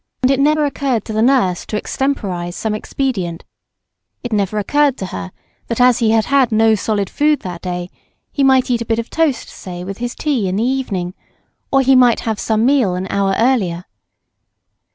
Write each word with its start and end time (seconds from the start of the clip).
And 0.23 0.31
it 0.31 0.39
never 0.39 0.65
occurred 0.65 1.05
to 1.05 1.13
the 1.13 1.21
nurse 1.21 1.63
to 1.67 1.77
extemporize 1.77 2.55
some 2.55 2.73
expedient, 2.73 3.45
it 4.23 4.33
never 4.33 4.57
occurred 4.57 4.97
to 4.97 5.05
her 5.05 5.31
that 5.67 5.79
as 5.79 5.99
he 5.99 6.09
had 6.09 6.25
had 6.25 6.51
no 6.51 6.73
solid 6.73 7.07
food 7.07 7.41
that 7.41 7.61
day 7.61 7.91
he 8.31 8.43
might 8.43 8.71
eat 8.71 8.81
a 8.81 8.85
bit 8.87 8.97
of 8.97 9.11
toast 9.11 9.47
(say) 9.47 9.83
with 9.83 9.99
his 9.99 10.15
tea 10.15 10.47
in 10.47 10.55
the 10.55 10.63
evening, 10.63 11.13
or 11.71 11.81
he 11.83 11.95
might 11.95 12.21
have 12.21 12.39
some 12.39 12.65
meal 12.65 12.95
an 12.95 13.05
hour 13.11 13.35
earlier. 13.37 13.85